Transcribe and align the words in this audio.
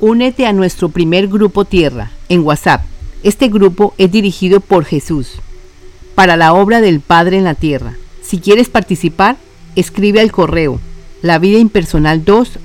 Únete 0.00 0.44
a 0.44 0.52
nuestro 0.52 0.90
primer 0.90 1.26
grupo 1.26 1.64
Tierra 1.64 2.10
en 2.28 2.40
WhatsApp. 2.40 2.82
Este 3.22 3.48
grupo 3.48 3.94
es 3.96 4.12
dirigido 4.12 4.60
por 4.60 4.84
Jesús 4.84 5.36
para 6.14 6.36
la 6.36 6.52
obra 6.52 6.82
del 6.82 7.00
Padre 7.00 7.38
en 7.38 7.44
la 7.44 7.54
Tierra. 7.54 7.94
Si 8.20 8.38
quieres 8.38 8.68
participar, 8.68 9.38
escribe 9.74 10.20
al 10.20 10.32
correo 10.32 10.80
lavidaimpersonal2 11.22 12.58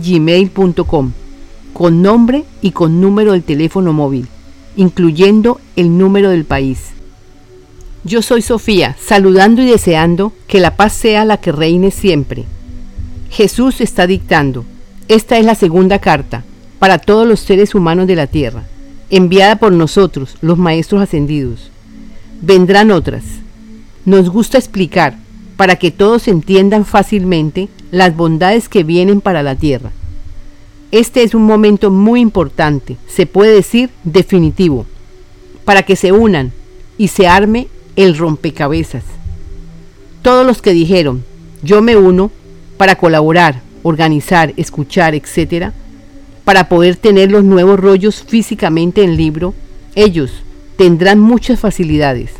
gmail.com 0.00 1.12
con 1.72 2.00
nombre 2.00 2.44
y 2.62 2.70
con 2.70 3.00
número 3.00 3.32
del 3.32 3.42
teléfono 3.42 3.92
móvil, 3.92 4.28
incluyendo 4.76 5.60
el 5.74 5.98
número 5.98 6.30
del 6.30 6.44
país. 6.44 6.90
Yo 8.04 8.22
soy 8.22 8.40
Sofía, 8.40 8.96
saludando 9.04 9.62
y 9.62 9.66
deseando 9.66 10.32
que 10.46 10.60
la 10.60 10.76
paz 10.76 10.92
sea 10.92 11.24
la 11.24 11.38
que 11.38 11.50
reine 11.50 11.90
siempre. 11.90 12.44
Jesús 13.30 13.80
está 13.80 14.06
dictando. 14.06 14.64
Esta 15.08 15.38
es 15.38 15.44
la 15.44 15.56
segunda 15.56 15.98
carta 15.98 16.44
para 16.78 16.98
todos 16.98 17.26
los 17.26 17.40
seres 17.40 17.74
humanos 17.74 18.06
de 18.06 18.16
la 18.16 18.26
tierra, 18.26 18.64
enviada 19.10 19.56
por 19.56 19.72
nosotros, 19.72 20.36
los 20.40 20.58
Maestros 20.58 21.02
Ascendidos. 21.02 21.70
Vendrán 22.40 22.90
otras. 22.90 23.24
Nos 24.04 24.30
gusta 24.30 24.58
explicar, 24.58 25.16
para 25.56 25.76
que 25.76 25.90
todos 25.90 26.28
entiendan 26.28 26.84
fácilmente, 26.84 27.68
las 27.90 28.16
bondades 28.16 28.68
que 28.68 28.84
vienen 28.84 29.20
para 29.20 29.42
la 29.42 29.56
tierra. 29.56 29.90
Este 30.90 31.22
es 31.22 31.34
un 31.34 31.42
momento 31.42 31.90
muy 31.90 32.20
importante, 32.20 32.96
se 33.08 33.26
puede 33.26 33.54
decir 33.54 33.90
definitivo, 34.04 34.86
para 35.64 35.82
que 35.82 35.96
se 35.96 36.12
unan 36.12 36.52
y 36.96 37.08
se 37.08 37.26
arme 37.26 37.68
el 37.96 38.16
rompecabezas. 38.16 39.04
Todos 40.22 40.46
los 40.46 40.62
que 40.62 40.72
dijeron, 40.72 41.24
yo 41.62 41.82
me 41.82 41.96
uno 41.96 42.30
para 42.76 42.94
colaborar, 42.96 43.60
organizar, 43.82 44.54
escuchar, 44.56 45.14
etc., 45.14 45.72
para 46.48 46.70
poder 46.70 46.96
tener 46.96 47.30
los 47.30 47.44
nuevos 47.44 47.78
rollos 47.78 48.24
físicamente 48.26 49.04
en 49.04 49.18
libro, 49.18 49.52
ellos 49.94 50.32
tendrán 50.78 51.20
muchas 51.20 51.60
facilidades, 51.60 52.30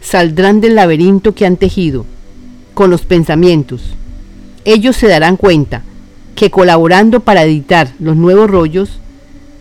saldrán 0.00 0.60
del 0.60 0.76
laberinto 0.76 1.34
que 1.34 1.46
han 1.46 1.56
tejido, 1.56 2.06
con 2.74 2.90
los 2.90 3.02
pensamientos. 3.02 3.82
Ellos 4.64 4.94
se 4.94 5.08
darán 5.08 5.36
cuenta 5.36 5.82
que 6.36 6.48
colaborando 6.48 7.18
para 7.18 7.42
editar 7.42 7.88
los 7.98 8.14
nuevos 8.14 8.48
rollos, 8.48 9.00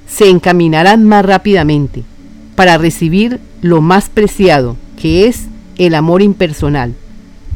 se 0.08 0.30
encaminarán 0.30 1.03
más 1.03 1.25
rápidamente 1.25 2.03
para 2.53 2.78
recibir 2.78 3.40
lo 3.64 3.81
más 3.81 4.09
preciado, 4.09 4.78
que 5.02 5.25
es 5.25 5.45
el 5.80 5.95
amor 5.95 6.22
impersonal, 6.22 6.94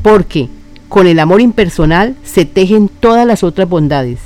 porque 0.01 0.49
con 0.87 1.05
el 1.05 1.19
amor 1.19 1.41
impersonal 1.41 2.15
se 2.23 2.45
tejen 2.45 2.89
todas 2.89 3.27
las 3.27 3.43
otras 3.43 3.69
bondades. 3.69 4.17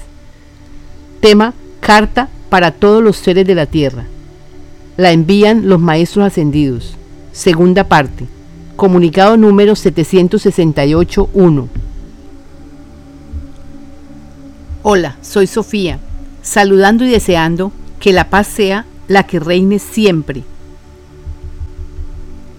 Tema 1.20 1.54
Carta 1.84 2.30
para 2.48 2.72
todos 2.72 3.04
los 3.04 3.18
seres 3.18 3.46
de 3.46 3.56
la 3.56 3.66
tierra. 3.66 4.06
La 4.96 5.12
envían 5.12 5.68
los 5.68 5.82
maestros 5.82 6.26
ascendidos. 6.26 6.96
Segunda 7.34 7.84
parte. 7.84 8.26
Comunicado 8.78 9.36
número 9.36 9.74
768-1. 9.74 11.68
Hola, 14.82 15.18
soy 15.22 15.46
Sofía, 15.46 16.00
saludando 16.42 17.04
y 17.04 17.10
deseando 17.10 17.74
que 18.00 18.14
la 18.14 18.30
paz 18.30 18.48
sea 18.48 18.86
la 19.10 19.24
que 19.24 19.42
reine 19.42 19.78
siempre. 19.78 20.44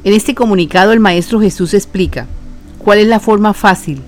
En 0.05 0.12
este 0.12 0.34
comunicado 0.34 0.92
el 0.92 1.00
Maestro 1.00 1.41
Jesús 1.41 1.72
explica 1.72 2.27
cuál 2.77 2.98
es 2.98 3.06
la 3.06 3.20
forma 3.20 3.55
fácil 3.55 4.03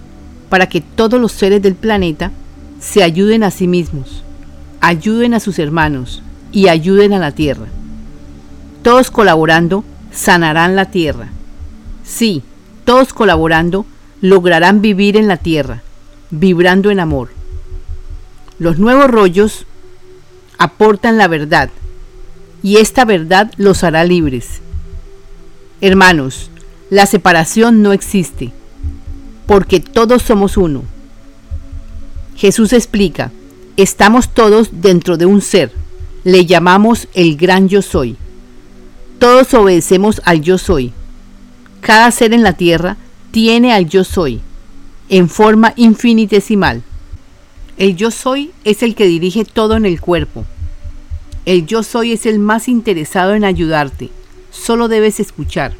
para 0.51 0.69
que 0.69 0.83
todos 0.83 1.19
los 1.19 1.33
seres 1.33 1.63
del 1.63 1.75
planeta 1.75 2.33
se 2.81 3.03
ayuden 3.03 3.45
a 3.45 3.51
sí 3.51 3.67
mismos 3.67 4.26
ayuden 4.87 5.35
a 5.35 5.41
sus 5.41 5.59
hermanos 5.59 6.23
y 6.53 6.69
ayuden 6.69 7.13
a 7.13 7.19
la 7.19 7.33
tierra. 7.33 7.67
Todos 8.85 9.11
colaborando 9.11 9.83
sanarán 10.13 10.77
la 10.77 10.93
tierra. 10.93 11.27
Sí, 12.05 12.45
todos 12.85 13.13
colaborando 13.13 13.85
lograrán 14.21 14.83
vivir 14.83 15.17
en 15.17 15.27
la 15.27 15.39
tierra, 15.39 15.83
vibrando 16.31 16.93
en 16.93 17.01
amor. 17.01 17.31
Los 18.61 18.79
nuevos 18.79 19.11
rollos 19.11 19.67
aportan 20.57 21.19
la 21.19 21.27
verdad 21.27 21.69
y 22.63 22.77
esta 22.77 23.05
verdad 23.05 23.51
los 23.57 23.83
hará 23.83 24.05
libres. 24.05 24.61
Hermanos, 25.81 26.49
la 26.91 27.07
separación 27.07 27.83
no 27.83 27.93
existe, 27.93 28.53
porque 29.47 29.81
todos 29.81 30.23
somos 30.23 30.57
uno. 30.57 30.85
Jesús 32.37 32.73
explica, 32.73 33.33
Estamos 33.77 34.31
todos 34.31 34.71
dentro 34.73 35.19
de 35.19 35.27
un 35.27 35.43
ser. 35.43 35.71
Le 36.25 36.47
llamamos 36.47 37.09
el 37.13 37.37
gran 37.37 37.69
yo 37.69 37.83
soy. 37.83 38.17
Todos 39.19 39.53
obedecemos 39.53 40.23
al 40.25 40.41
yo 40.41 40.57
soy. 40.57 40.95
Cada 41.83 42.11
ser 42.11 42.33
en 42.33 42.43
la 42.43 42.55
tierra 42.55 42.97
tiene 43.33 43.75
al 43.75 43.87
yo 43.87 44.03
soy, 44.03 44.41
en 45.11 45.29
forma 45.29 45.75
infinitesimal. 45.77 46.83
El 47.77 47.97
yo 47.97 48.11
soy 48.11 48.51
es 48.65 48.83
el 48.83 48.95
que 48.95 49.05
dirige 49.05 49.45
todo 49.45 49.77
en 49.77 49.85
el 49.85 50.01
cuerpo. 50.01 50.47
El 51.45 51.67
yo 51.67 51.83
soy 51.83 52.13
es 52.13 52.25
el 52.25 52.39
más 52.39 52.69
interesado 52.69 53.35
en 53.35 53.45
ayudarte. 53.45 54.09
Solo 54.51 54.89
debes 54.89 55.21
escuchar. 55.21 55.75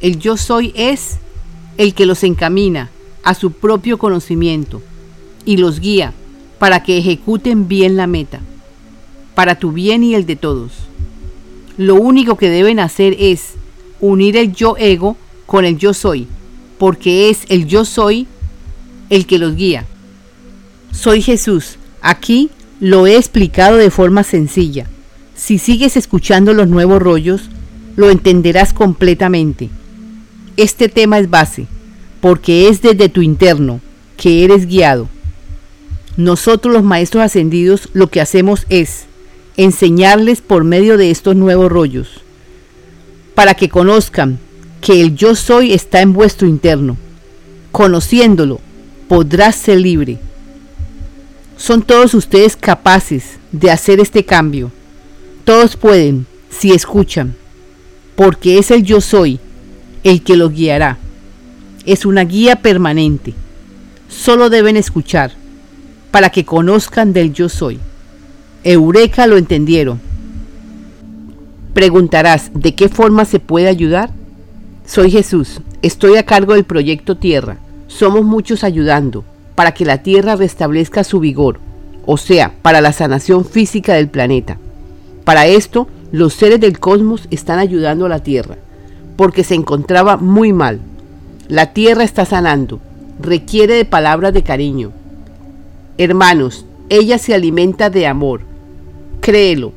El 0.00 0.18
yo 0.18 0.36
soy 0.36 0.72
es 0.74 1.18
el 1.78 1.94
que 1.94 2.04
los 2.04 2.24
encamina 2.24 2.90
a 3.22 3.34
su 3.34 3.52
propio 3.52 3.96
conocimiento 3.96 4.82
y 5.44 5.58
los 5.58 5.78
guía 5.78 6.12
para 6.58 6.82
que 6.82 6.98
ejecuten 6.98 7.68
bien 7.68 7.96
la 7.96 8.06
meta, 8.06 8.40
para 9.34 9.58
tu 9.58 9.72
bien 9.72 10.02
y 10.02 10.14
el 10.14 10.26
de 10.26 10.36
todos. 10.36 10.72
Lo 11.76 11.96
único 11.96 12.36
que 12.36 12.50
deben 12.50 12.80
hacer 12.80 13.16
es 13.18 13.54
unir 14.00 14.36
el 14.36 14.52
yo 14.52 14.76
ego 14.78 15.16
con 15.46 15.64
el 15.64 15.78
yo 15.78 15.92
soy, 15.92 16.26
porque 16.78 17.30
es 17.30 17.40
el 17.48 17.66
yo 17.66 17.84
soy 17.84 18.26
el 19.10 19.26
que 19.26 19.38
los 19.38 19.56
guía. 19.56 19.86
Soy 20.92 21.22
Jesús. 21.22 21.76
Aquí 22.00 22.50
lo 22.80 23.06
he 23.06 23.16
explicado 23.16 23.76
de 23.76 23.90
forma 23.90 24.22
sencilla. 24.22 24.86
Si 25.34 25.58
sigues 25.58 25.96
escuchando 25.96 26.54
los 26.54 26.68
nuevos 26.68 27.00
rollos, 27.00 27.50
lo 27.96 28.10
entenderás 28.10 28.72
completamente. 28.72 29.68
Este 30.56 30.88
tema 30.88 31.18
es 31.18 31.28
base, 31.28 31.66
porque 32.20 32.68
es 32.68 32.80
desde 32.80 33.08
tu 33.08 33.20
interno 33.20 33.80
que 34.16 34.44
eres 34.44 34.66
guiado. 34.66 35.08
Nosotros 36.16 36.72
los 36.72 36.82
maestros 36.82 37.24
ascendidos 37.24 37.90
lo 37.92 38.06
que 38.06 38.22
hacemos 38.22 38.64
es 38.70 39.04
enseñarles 39.58 40.40
por 40.40 40.64
medio 40.64 40.96
de 40.96 41.10
estos 41.10 41.36
nuevos 41.36 41.70
rollos, 41.70 42.22
para 43.34 43.54
que 43.54 43.68
conozcan 43.68 44.38
que 44.80 45.02
el 45.02 45.14
yo 45.14 45.34
soy 45.34 45.74
está 45.74 46.00
en 46.00 46.14
vuestro 46.14 46.48
interno. 46.48 46.96
Conociéndolo, 47.70 48.60
podrás 49.08 49.56
ser 49.56 49.80
libre. 49.80 50.18
Son 51.58 51.82
todos 51.82 52.14
ustedes 52.14 52.56
capaces 52.56 53.38
de 53.52 53.70
hacer 53.70 54.00
este 54.00 54.24
cambio. 54.24 54.70
Todos 55.44 55.76
pueden, 55.76 56.26
si 56.48 56.72
escuchan, 56.72 57.34
porque 58.14 58.58
es 58.58 58.70
el 58.70 58.84
yo 58.84 59.02
soy 59.02 59.38
el 60.02 60.22
que 60.22 60.36
los 60.36 60.52
guiará. 60.52 60.96
Es 61.84 62.06
una 62.06 62.24
guía 62.24 62.56
permanente. 62.62 63.34
Solo 64.08 64.48
deben 64.48 64.76
escuchar 64.76 65.32
para 66.16 66.30
que 66.30 66.46
conozcan 66.46 67.12
del 67.12 67.34
yo 67.34 67.50
soy. 67.50 67.78
Eureka 68.64 69.26
lo 69.26 69.36
entendieron. 69.36 70.00
Preguntarás, 71.74 72.50
¿de 72.54 72.74
qué 72.74 72.88
forma 72.88 73.26
se 73.26 73.38
puede 73.38 73.68
ayudar? 73.68 74.08
Soy 74.86 75.10
Jesús, 75.10 75.60
estoy 75.82 76.16
a 76.16 76.24
cargo 76.24 76.54
del 76.54 76.64
proyecto 76.64 77.18
Tierra. 77.18 77.58
Somos 77.86 78.24
muchos 78.24 78.64
ayudando 78.64 79.24
para 79.56 79.74
que 79.74 79.84
la 79.84 80.02
Tierra 80.02 80.36
restablezca 80.36 81.04
su 81.04 81.20
vigor, 81.20 81.60
o 82.06 82.16
sea, 82.16 82.54
para 82.62 82.80
la 82.80 82.94
sanación 82.94 83.44
física 83.44 83.92
del 83.92 84.08
planeta. 84.08 84.56
Para 85.24 85.46
esto, 85.46 85.86
los 86.12 86.32
seres 86.32 86.60
del 86.60 86.78
cosmos 86.78 87.28
están 87.30 87.58
ayudando 87.58 88.06
a 88.06 88.08
la 88.08 88.22
Tierra, 88.22 88.56
porque 89.16 89.44
se 89.44 89.54
encontraba 89.54 90.16
muy 90.16 90.54
mal. 90.54 90.80
La 91.48 91.74
Tierra 91.74 92.04
está 92.04 92.24
sanando, 92.24 92.80
requiere 93.20 93.74
de 93.74 93.84
palabras 93.84 94.32
de 94.32 94.42
cariño, 94.42 94.92
Hermanos, 95.98 96.66
ella 96.90 97.16
se 97.16 97.32
alimenta 97.32 97.88
de 97.88 98.06
amor. 98.06 98.42
Créelo, 99.22 99.72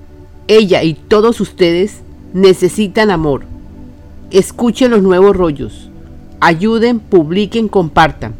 ella 0.49 0.83
y 0.83 0.93
todos 0.93 1.39
ustedes 1.39 2.01
necesitan 2.33 3.09
amor. 3.09 3.43
Escuchen 4.29 4.91
los 4.91 5.01
nuevos 5.01 5.33
rollos. 5.33 5.89
Ayuden, 6.41 6.99
publiquen, 6.99 7.69
compartan. 7.69 8.33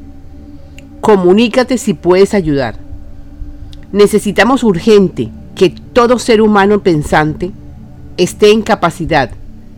Comunícate 0.99 1.77
si 1.77 1.93
puedes 1.93 2.33
ayudar. 2.33 2.75
Necesitamos 3.93 4.63
urgente 4.63 5.29
que 5.55 5.69
todo 5.69 6.19
ser 6.19 6.41
humano 6.41 6.83
pensante 6.83 7.51
esté 8.17 8.51
en 8.51 8.61
capacidad 8.61 9.31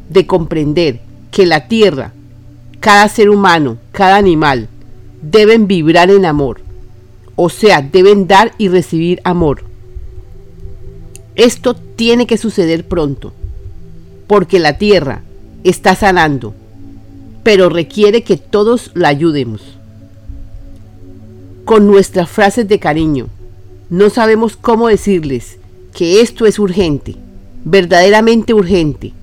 de 0.09 0.25
comprender 0.25 1.01
que 1.30 1.45
la 1.45 1.68
tierra, 1.68 2.13
cada 2.80 3.07
ser 3.07 3.30
humano, 3.30 3.77
cada 3.92 4.15
animal, 4.18 4.69
deben 5.21 5.68
vibrar 5.68 6.09
en 6.09 6.25
amor 6.25 6.62
o 7.36 7.50
sea, 7.50 7.81
deben 7.81 8.28
dar 8.28 8.54
y 8.57 8.68
recibir 8.68 9.22
amor. 9.24 9.63
Esto 11.36 11.75
tiene 11.75 12.28
que 12.28 12.38
suceder 12.38 12.88
pronto, 12.88 13.33
porque 14.28 14.60
la 14.60 14.78
tierra 14.78 15.24
está 15.63 15.95
sanando, 15.95 16.54
pero 17.44 17.69
requiere 17.69 18.24
que 18.24 18.38
todos 18.38 18.92
la 18.94 19.07
ayudemos. 19.07 19.62
Con 21.66 21.88
nuestras 21.88 22.30
frases 22.30 22.68
de 22.68 22.80
cariño, 22.80 23.28
no 23.89 24.10
sabemos 24.10 24.57
cómo 24.57 24.88
decirles 24.88 25.57
que 25.94 26.22
esto 26.22 26.45
es 26.45 26.60
urgente, 26.60 27.16
verdaderamente 27.63 28.54
urgente, 28.54 29.13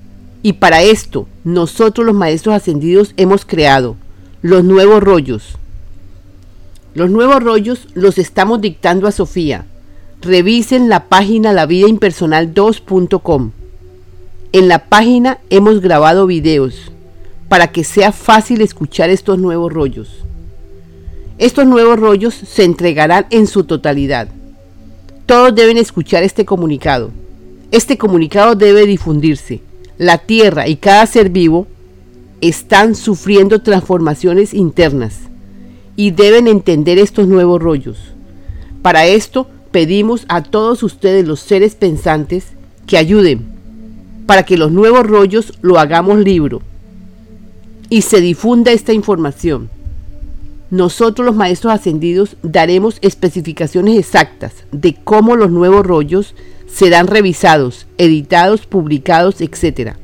y 0.41 0.53
para 0.53 0.81
esto 0.83 1.27
nosotros 1.43 2.05
los 2.05 2.15
maestros 2.15 2.55
ascendidos 2.55 3.13
hemos 3.17 3.45
creado 3.45 3.95
los 4.41 4.63
nuevos 4.63 5.03
rollos. 5.03 5.57
Los 6.95 7.11
nuevos 7.11 7.43
rollos 7.43 7.87
los 7.93 8.17
estamos 8.17 8.61
dictando 8.61 9.07
a 9.07 9.11
Sofía. 9.11 9.65
Revisen 10.21 10.89
la 10.89 11.05
página 11.05 11.53
lavidaimpersonal2.com. 11.53 13.51
En 14.53 14.67
la 14.67 14.85
página 14.85 15.37
hemos 15.51 15.81
grabado 15.81 16.25
videos 16.25 16.91
para 17.47 17.71
que 17.71 17.83
sea 17.83 18.11
fácil 18.11 18.61
escuchar 18.61 19.11
estos 19.11 19.37
nuevos 19.37 19.71
rollos. 19.71 20.09
Estos 21.37 21.67
nuevos 21.67 21.99
rollos 21.99 22.33
se 22.33 22.63
entregarán 22.63 23.27
en 23.29 23.45
su 23.45 23.65
totalidad. 23.65 24.27
Todos 25.27 25.53
deben 25.53 25.77
escuchar 25.77 26.23
este 26.23 26.43
comunicado. 26.43 27.11
Este 27.69 27.99
comunicado 27.99 28.55
debe 28.55 28.87
difundirse. 28.87 29.61
La 29.99 30.17
Tierra 30.17 30.67
y 30.67 30.77
cada 30.77 31.05
ser 31.05 31.29
vivo 31.29 31.67
están 32.41 32.95
sufriendo 32.95 33.61
transformaciones 33.61 34.55
internas 34.55 35.28
y 35.99 36.11
deben 36.11 36.47
entender 36.47 36.97
estos 36.97 37.27
nuevos 37.27 37.61
rollos. 37.61 37.97
Para 38.81 39.05
esto 39.05 39.49
pedimos 39.71 40.23
a 40.29 40.41
todos 40.41 40.81
ustedes 40.81 41.27
los 41.27 41.41
seres 41.41 41.75
pensantes 41.75 42.53
que 42.87 42.97
ayuden 42.97 43.45
para 44.25 44.43
que 44.43 44.57
los 44.57 44.71
nuevos 44.71 45.05
rollos 45.05 45.51
lo 45.59 45.77
hagamos 45.77 46.19
libro 46.19 46.61
y 47.89 48.03
se 48.03 48.21
difunda 48.21 48.71
esta 48.71 48.93
información. 48.93 49.69
Nosotros 50.71 51.25
los 51.25 51.35
maestros 51.35 51.73
ascendidos 51.73 52.37
daremos 52.43 52.99
especificaciones 53.01 53.99
exactas 53.99 54.53
de 54.71 54.95
cómo 54.95 55.35
los 55.35 55.51
nuevos 55.51 55.85
rollos 55.85 56.33
serán 56.65 57.07
revisados, 57.07 57.87
editados, 57.97 58.65
publicados, 58.65 59.41
etc. 59.41 59.95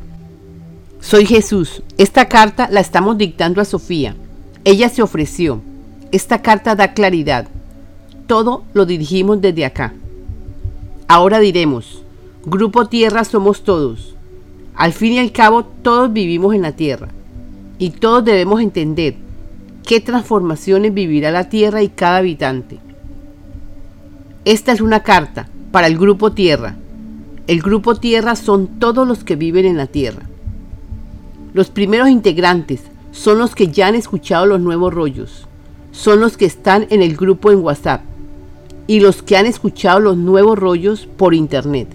Soy 0.99 1.25
Jesús. 1.25 1.83
Esta 1.97 2.27
carta 2.27 2.67
la 2.69 2.81
estamos 2.81 3.17
dictando 3.17 3.61
a 3.61 3.65
Sofía. 3.65 4.13
Ella 4.65 4.89
se 4.89 5.01
ofreció. 5.01 5.61
Esta 6.11 6.41
carta 6.41 6.75
da 6.75 6.93
claridad. 6.93 7.47
Todo 8.27 8.63
lo 8.73 8.85
dirigimos 8.85 9.41
desde 9.41 9.65
acá. 9.65 9.93
Ahora 11.07 11.39
diremos, 11.39 12.03
Grupo 12.45 12.87
Tierra 12.87 13.23
somos 13.23 13.63
todos. 13.63 14.15
Al 14.75 14.93
fin 14.93 15.13
y 15.13 15.19
al 15.19 15.31
cabo, 15.31 15.63
todos 15.63 16.11
vivimos 16.11 16.53
en 16.53 16.61
la 16.61 16.73
tierra 16.73 17.07
y 17.77 17.91
todos 17.91 18.23
debemos 18.23 18.61
entender 18.61 19.15
qué 19.85 19.99
transformaciones 19.99 20.93
vivirá 20.93 21.31
la 21.31 21.49
tierra 21.49 21.81
y 21.81 21.89
cada 21.89 22.17
habitante. 22.17 22.79
Esta 24.45 24.71
es 24.71 24.81
una 24.81 25.01
carta 25.01 25.47
para 25.71 25.87
el 25.87 25.97
grupo 25.97 26.31
tierra. 26.31 26.75
El 27.47 27.61
grupo 27.61 27.95
tierra 27.95 28.35
son 28.35 28.79
todos 28.79 29.07
los 29.07 29.23
que 29.23 29.35
viven 29.35 29.65
en 29.65 29.77
la 29.77 29.87
tierra. 29.87 30.23
Los 31.53 31.69
primeros 31.69 32.09
integrantes 32.09 32.81
son 33.11 33.37
los 33.37 33.55
que 33.55 33.69
ya 33.69 33.87
han 33.87 33.95
escuchado 33.95 34.45
los 34.45 34.59
nuevos 34.59 34.93
rollos, 34.93 35.47
son 35.95 36.19
los 36.19 36.35
que 36.35 36.45
están 36.45 36.87
en 36.89 37.01
el 37.01 37.15
grupo 37.15 37.51
en 37.51 37.63
WhatsApp 37.63 38.01
y 38.85 38.99
los 38.99 39.23
que 39.23 39.37
han 39.37 39.45
escuchado 39.45 39.99
los 39.99 40.17
nuevos 40.17 40.59
rollos 40.59 41.07
por 41.17 41.33
internet. 41.33 41.87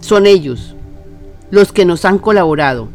Son 0.00 0.26
ellos, 0.26 0.76
los 1.50 1.72
que 1.72 1.84
nos 1.84 2.04
han 2.04 2.18
colaborado 2.18 2.88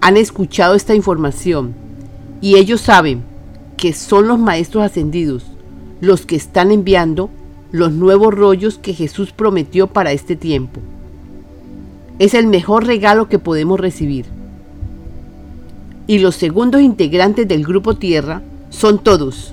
han 0.00 0.16
escuchado 0.16 0.74
esta 0.74 0.94
información 0.94 1.74
y 2.40 2.56
ellos 2.56 2.82
saben 2.82 3.22
que 3.76 3.92
son 3.92 4.28
los 4.28 4.38
maestros 4.38 4.84
ascendidos 4.84 5.44
los 6.00 6.26
que 6.26 6.36
están 6.36 6.70
enviando 6.70 7.30
los 7.70 7.92
nuevos 7.92 8.34
rollos 8.34 8.78
que 8.78 8.92
Jesús 8.92 9.32
prometió 9.32 9.86
para 9.86 10.12
este 10.12 10.36
tiempo. 10.36 10.80
Es 12.18 12.34
el 12.34 12.48
mejor 12.48 12.86
regalo 12.86 13.28
que 13.28 13.38
podemos 13.38 13.80
recibir. 13.80 14.26
Y 16.06 16.18
los 16.18 16.34
segundos 16.34 16.82
integrantes 16.82 17.46
del 17.48 17.64
grupo 17.64 17.94
Tierra 17.94 18.42
son 18.72 18.98
todos, 18.98 19.52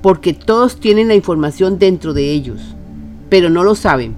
porque 0.00 0.32
todos 0.32 0.76
tienen 0.76 1.08
la 1.08 1.14
información 1.14 1.78
dentro 1.78 2.14
de 2.14 2.30
ellos, 2.30 2.60
pero 3.28 3.50
no 3.50 3.64
lo 3.64 3.74
saben, 3.74 4.14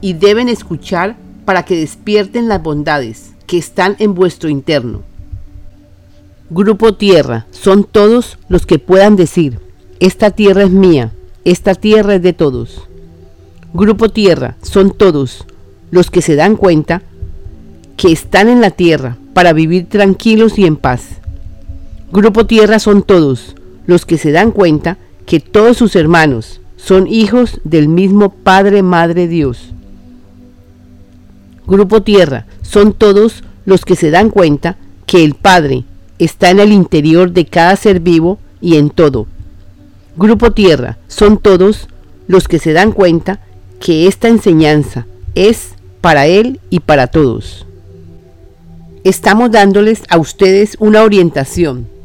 y 0.00 0.12
deben 0.12 0.48
escuchar 0.48 1.16
para 1.44 1.64
que 1.64 1.76
despierten 1.76 2.48
las 2.48 2.62
bondades 2.62 3.32
que 3.46 3.58
están 3.58 3.96
en 3.98 4.14
vuestro 4.14 4.48
interno. 4.48 5.02
Grupo 6.50 6.94
Tierra, 6.94 7.46
son 7.50 7.84
todos 7.84 8.38
los 8.48 8.66
que 8.66 8.78
puedan 8.78 9.16
decir, 9.16 9.58
esta 9.98 10.30
tierra 10.30 10.62
es 10.62 10.70
mía, 10.70 11.12
esta 11.44 11.74
tierra 11.74 12.16
es 12.16 12.22
de 12.22 12.34
todos. 12.34 12.82
Grupo 13.72 14.10
Tierra, 14.10 14.56
son 14.62 14.90
todos 14.90 15.46
los 15.90 16.10
que 16.10 16.22
se 16.22 16.36
dan 16.36 16.56
cuenta 16.56 17.02
que 17.96 18.12
están 18.12 18.48
en 18.48 18.60
la 18.60 18.70
tierra 18.70 19.16
para 19.32 19.52
vivir 19.52 19.88
tranquilos 19.88 20.58
y 20.58 20.66
en 20.66 20.76
paz. 20.76 21.20
Grupo 22.12 22.46
Tierra 22.46 22.78
son 22.78 23.02
todos 23.02 23.56
los 23.86 24.06
que 24.06 24.16
se 24.16 24.30
dan 24.30 24.52
cuenta 24.52 24.96
que 25.26 25.40
todos 25.40 25.76
sus 25.76 25.96
hermanos 25.96 26.60
son 26.76 27.08
hijos 27.08 27.60
del 27.64 27.88
mismo 27.88 28.30
Padre 28.30 28.82
Madre 28.82 29.26
Dios. 29.26 29.72
Grupo 31.66 32.02
Tierra 32.02 32.46
son 32.62 32.92
todos 32.92 33.42
los 33.64 33.84
que 33.84 33.96
se 33.96 34.12
dan 34.12 34.30
cuenta 34.30 34.76
que 35.04 35.24
el 35.24 35.34
Padre 35.34 35.84
está 36.20 36.50
en 36.50 36.60
el 36.60 36.72
interior 36.72 37.32
de 37.32 37.46
cada 37.46 37.74
ser 37.74 37.98
vivo 37.98 38.38
y 38.60 38.76
en 38.76 38.90
todo. 38.90 39.26
Grupo 40.16 40.52
Tierra 40.52 40.98
son 41.08 41.38
todos 41.38 41.88
los 42.28 42.46
que 42.46 42.60
se 42.60 42.72
dan 42.72 42.92
cuenta 42.92 43.40
que 43.80 44.06
esta 44.06 44.28
enseñanza 44.28 45.06
es 45.34 45.70
para 46.00 46.26
Él 46.28 46.60
y 46.70 46.80
para 46.80 47.08
todos. 47.08 47.66
Estamos 49.02 49.50
dándoles 49.50 50.02
a 50.08 50.18
ustedes 50.18 50.76
una 50.78 51.02
orientación. 51.02 51.95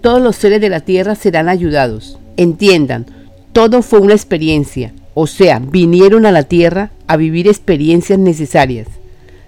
Todos 0.00 0.22
los 0.22 0.36
seres 0.36 0.60
de 0.60 0.68
la 0.68 0.80
Tierra 0.80 1.14
serán 1.14 1.48
ayudados. 1.48 2.18
Entiendan, 2.36 3.06
todo 3.52 3.82
fue 3.82 4.00
una 4.00 4.14
experiencia, 4.14 4.92
o 5.14 5.26
sea, 5.26 5.58
vinieron 5.58 6.26
a 6.26 6.32
la 6.32 6.44
Tierra 6.44 6.90
a 7.06 7.16
vivir 7.16 7.48
experiencias 7.48 8.18
necesarias 8.18 8.86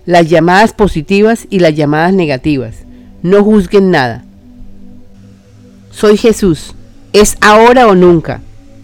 las 0.07 0.29
llamadas 0.29 0.73
positivas 0.73 1.47
y 1.51 1.61
las 1.61 1.75
llamadas 1.75 2.13
negativas. 2.13 2.75
No 3.23 3.45
juzguen 3.45 3.91
nada. 3.91 4.25
Soy 5.91 6.17
Jesús. 6.17 6.75
Es 7.13 7.37
ahora 7.41 7.87
o 7.87 7.95
nunca 7.95 8.41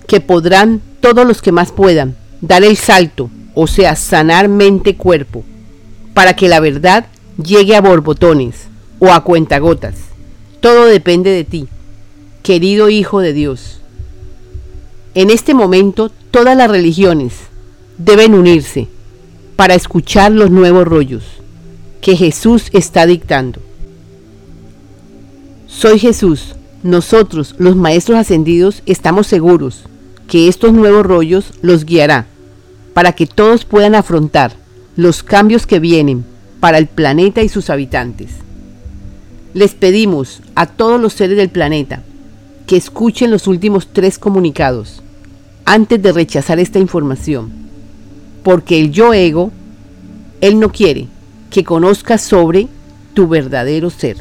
que 0.06 0.20
podrán 0.20 0.80
todos 1.00 1.26
los 1.26 1.42
que 1.42 1.52
más 1.52 1.72
puedan 1.72 2.16
dar 2.40 2.64
el 2.64 2.76
salto, 2.76 3.30
o 3.54 3.66
sea, 3.66 3.96
sanar 3.96 4.48
mente-cuerpo, 4.48 5.44
para 6.14 6.34
que 6.34 6.48
la 6.48 6.60
verdad 6.60 7.06
llegue 7.42 7.76
a 7.76 7.80
borbotones 7.80 8.68
o 8.98 9.12
a 9.12 9.22
cuentagotas. 9.22 9.94
Todo 10.60 10.86
depende 10.86 11.30
de 11.30 11.44
ti, 11.44 11.68
querido 12.42 12.88
Hijo 12.88 13.20
de 13.20 13.32
Dios. 13.32 13.80
En 15.14 15.30
este 15.30 15.54
momento 15.54 16.10
todas 16.30 16.56
las 16.56 16.70
religiones 16.70 17.34
deben 17.98 18.34
unirse 18.34 18.88
para 19.56 19.74
escuchar 19.74 20.32
los 20.32 20.50
nuevos 20.50 20.86
rollos 20.86 21.24
que 22.00 22.16
Jesús 22.16 22.68
está 22.72 23.06
dictando. 23.06 23.60
Soy 25.66 25.98
Jesús. 25.98 26.54
Nosotros, 26.82 27.56
los 27.58 27.74
maestros 27.74 28.18
ascendidos, 28.18 28.82
estamos 28.86 29.26
seguros 29.26 29.84
que 30.28 30.46
estos 30.48 30.72
nuevos 30.72 31.04
rollos 31.04 31.52
los 31.62 31.84
guiará 31.84 32.26
para 32.94 33.12
que 33.12 33.26
todos 33.26 33.64
puedan 33.64 33.94
afrontar 33.94 34.52
los 34.94 35.22
cambios 35.22 35.66
que 35.66 35.80
vienen 35.80 36.24
para 36.60 36.78
el 36.78 36.86
planeta 36.86 37.42
y 37.42 37.48
sus 37.48 37.70
habitantes. 37.70 38.45
Les 39.56 39.74
pedimos 39.74 40.42
a 40.54 40.66
todos 40.66 41.00
los 41.00 41.14
seres 41.14 41.38
del 41.38 41.48
planeta 41.48 42.02
que 42.66 42.76
escuchen 42.76 43.30
los 43.30 43.46
últimos 43.46 43.88
tres 43.90 44.18
comunicados 44.18 45.02
antes 45.64 46.02
de 46.02 46.12
rechazar 46.12 46.60
esta 46.60 46.78
información 46.78 47.64
porque 48.42 48.78
el 48.78 48.92
yo 48.92 49.14
ego, 49.14 49.50
él 50.42 50.60
no 50.60 50.70
quiere 50.70 51.08
que 51.48 51.64
conozcas 51.64 52.20
sobre 52.20 52.68
tu 53.14 53.28
verdadero 53.28 53.88
ser. 53.88 54.18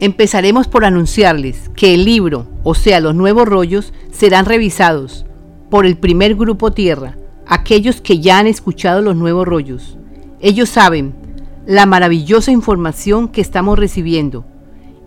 Empezaremos 0.00 0.66
por 0.66 0.84
anunciarles 0.84 1.70
que 1.76 1.94
el 1.94 2.04
libro, 2.04 2.48
o 2.64 2.74
sea, 2.74 2.98
los 2.98 3.14
nuevos 3.14 3.46
rollos, 3.46 3.92
serán 4.10 4.44
revisados 4.44 5.24
por 5.70 5.86
el 5.86 5.96
primer 5.96 6.34
grupo 6.34 6.72
Tierra, 6.72 7.16
aquellos 7.46 8.00
que 8.00 8.18
ya 8.18 8.40
han 8.40 8.48
escuchado 8.48 9.02
los 9.02 9.14
nuevos 9.14 9.46
rollos. 9.46 9.96
Ellos 10.40 10.68
saben 10.68 11.25
la 11.66 11.84
maravillosa 11.84 12.52
información 12.52 13.28
que 13.28 13.40
estamos 13.40 13.76
recibiendo 13.76 14.44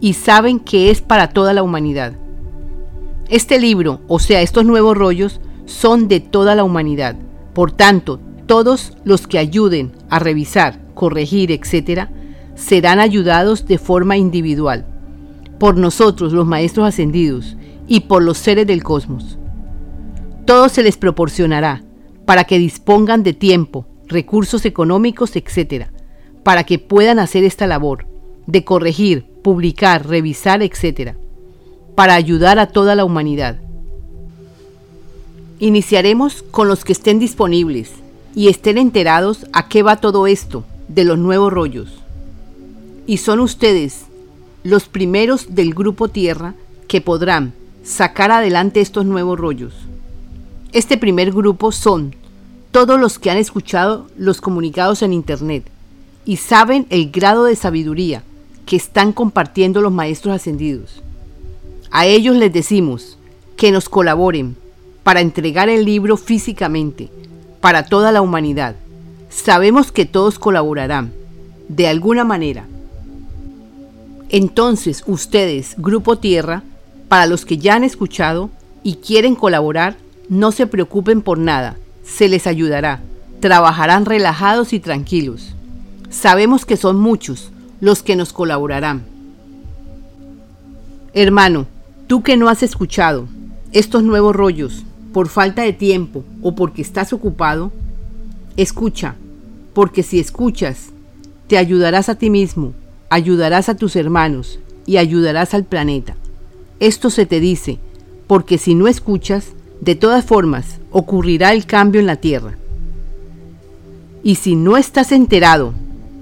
y 0.01 0.13
saben 0.13 0.59
que 0.59 0.91
es 0.91 1.01
para 1.01 1.29
toda 1.29 1.53
la 1.53 1.63
humanidad. 1.63 2.13
Este 3.29 3.59
libro, 3.59 4.01
o 4.07 4.19
sea, 4.19 4.41
estos 4.41 4.65
nuevos 4.65 4.97
rollos, 4.97 5.39
son 5.65 6.07
de 6.07 6.19
toda 6.19 6.55
la 6.55 6.65
humanidad. 6.65 7.15
Por 7.53 7.71
tanto, 7.71 8.19
todos 8.45 8.97
los 9.05 9.25
que 9.27 9.37
ayuden 9.37 9.93
a 10.09 10.19
revisar, 10.19 10.79
corregir, 10.95 11.51
etc., 11.51 12.09
serán 12.55 12.99
ayudados 12.99 13.65
de 13.65 13.77
forma 13.77 14.17
individual, 14.17 14.85
por 15.59 15.77
nosotros 15.77 16.33
los 16.33 16.45
maestros 16.45 16.87
ascendidos 16.87 17.55
y 17.87 18.01
por 18.01 18.21
los 18.21 18.37
seres 18.37 18.67
del 18.67 18.83
cosmos. 18.83 19.37
Todo 20.45 20.67
se 20.67 20.83
les 20.83 20.97
proporcionará 20.97 21.83
para 22.25 22.43
que 22.43 22.59
dispongan 22.59 23.23
de 23.23 23.33
tiempo, 23.33 23.85
recursos 24.07 24.65
económicos, 24.65 25.35
etc., 25.35 25.87
para 26.49 26.63
que 26.63 26.79
puedan 26.79 27.19
hacer 27.19 27.43
esta 27.43 27.67
labor 27.67 28.07
de 28.47 28.63
corregir, 28.63 29.23
publicar, 29.43 30.07
revisar, 30.07 30.63
etc., 30.63 31.13
para 31.93 32.15
ayudar 32.15 32.57
a 32.57 32.69
toda 32.69 32.95
la 32.95 33.05
humanidad. 33.05 33.59
Iniciaremos 35.59 36.41
con 36.41 36.67
los 36.67 36.83
que 36.83 36.93
estén 36.93 37.19
disponibles 37.19 37.91
y 38.33 38.47
estén 38.47 38.79
enterados 38.79 39.45
a 39.53 39.69
qué 39.69 39.83
va 39.83 39.97
todo 39.97 40.25
esto 40.25 40.63
de 40.87 41.03
los 41.03 41.19
nuevos 41.19 41.53
rollos. 41.53 41.99
Y 43.05 43.17
son 43.17 43.41
ustedes 43.41 44.05
los 44.63 44.87
primeros 44.87 45.53
del 45.53 45.75
grupo 45.75 46.07
Tierra 46.07 46.55
que 46.87 46.99
podrán 46.99 47.53
sacar 47.83 48.31
adelante 48.31 48.81
estos 48.81 49.05
nuevos 49.05 49.39
rollos. 49.39 49.75
Este 50.71 50.97
primer 50.97 51.31
grupo 51.31 51.71
son 51.71 52.15
todos 52.71 52.99
los 52.99 53.19
que 53.19 53.29
han 53.29 53.37
escuchado 53.37 54.07
los 54.17 54.41
comunicados 54.41 55.03
en 55.03 55.13
Internet 55.13 55.69
y 56.25 56.37
saben 56.37 56.85
el 56.89 57.11
grado 57.11 57.45
de 57.45 57.55
sabiduría 57.55 58.23
que 58.65 58.75
están 58.75 59.13
compartiendo 59.13 59.81
los 59.81 59.91
maestros 59.91 60.35
ascendidos. 60.35 61.01
A 61.91 62.05
ellos 62.05 62.35
les 62.35 62.53
decimos 62.53 63.17
que 63.57 63.71
nos 63.71 63.89
colaboren 63.89 64.55
para 65.03 65.21
entregar 65.21 65.69
el 65.69 65.85
libro 65.85 66.17
físicamente 66.17 67.09
para 67.61 67.85
toda 67.85 68.11
la 68.11 68.21
humanidad. 68.21 68.75
Sabemos 69.29 69.91
que 69.91 70.05
todos 70.05 70.39
colaborarán, 70.39 71.11
de 71.67 71.87
alguna 71.87 72.23
manera. 72.23 72.67
Entonces 74.29 75.03
ustedes, 75.07 75.75
Grupo 75.77 76.17
Tierra, 76.17 76.63
para 77.07 77.25
los 77.25 77.45
que 77.45 77.57
ya 77.57 77.75
han 77.75 77.83
escuchado 77.83 78.51
y 78.83 78.95
quieren 78.95 79.35
colaborar, 79.35 79.97
no 80.29 80.51
se 80.51 80.67
preocupen 80.67 81.21
por 81.21 81.39
nada, 81.39 81.77
se 82.03 82.29
les 82.29 82.45
ayudará. 82.45 83.01
Trabajarán 83.39 84.05
relajados 84.05 84.73
y 84.73 84.79
tranquilos. 84.79 85.55
Sabemos 86.09 86.65
que 86.65 86.75
son 86.75 86.99
muchos 86.99 87.51
los 87.81 88.01
que 88.01 88.15
nos 88.15 88.33
colaborarán. 88.33 89.03
Hermano, 91.13 91.67
tú 92.07 92.23
que 92.23 92.35
no 92.35 92.49
has 92.49 92.63
escuchado 92.63 93.27
estos 93.71 94.03
nuevos 94.03 94.35
rollos 94.35 94.85
por 95.13 95.27
falta 95.27 95.61
de 95.61 95.73
tiempo 95.73 96.23
o 96.41 96.55
porque 96.55 96.81
estás 96.81 97.13
ocupado, 97.13 97.71
escucha, 98.57 99.15
porque 99.73 100.01
si 100.03 100.19
escuchas, 100.19 100.89
te 101.47 101.57
ayudarás 101.57 102.09
a 102.09 102.15
ti 102.15 102.29
mismo, 102.29 102.73
ayudarás 103.09 103.69
a 103.69 103.75
tus 103.75 103.95
hermanos 103.95 104.59
y 104.85 104.97
ayudarás 104.97 105.53
al 105.53 105.63
planeta. 105.63 106.15
Esto 106.79 107.09
se 107.09 107.25
te 107.25 107.39
dice, 107.39 107.79
porque 108.27 108.57
si 108.57 108.75
no 108.75 108.87
escuchas, 108.87 109.49
de 109.81 109.95
todas 109.95 110.25
formas 110.25 110.79
ocurrirá 110.91 111.53
el 111.53 111.65
cambio 111.65 112.01
en 112.01 112.07
la 112.07 112.17
Tierra. 112.17 112.57
Y 114.23 114.35
si 114.35 114.55
no 114.55 114.77
estás 114.77 115.11
enterado 115.11 115.73